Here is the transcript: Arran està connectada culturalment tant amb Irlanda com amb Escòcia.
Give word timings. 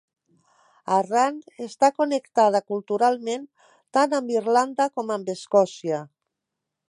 Arran 0.93 1.35
està 1.65 1.89
connectada 1.99 2.63
culturalment 2.73 3.45
tant 3.97 4.17
amb 4.21 4.35
Irlanda 4.39 4.87
com 4.99 5.17
amb 5.17 5.33
Escòcia. 5.37 6.01